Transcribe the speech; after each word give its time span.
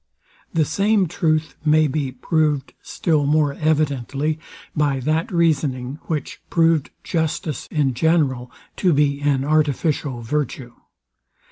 The 0.51 0.65
same 0.65 1.05
truth 1.07 1.55
may 1.63 1.85
be 1.87 2.11
proved 2.11 2.73
still 2.81 3.27
more 3.27 3.53
evidently 3.53 4.39
by 4.75 4.99
that 5.01 5.31
reasoning, 5.31 5.99
which 6.07 6.41
proved 6.49 6.89
justice 7.03 7.67
in 7.69 7.93
general 7.93 8.51
to 8.77 8.93
be 8.93 9.21
an 9.21 9.43
artificial 9.45 10.21
virtue. 10.21 10.73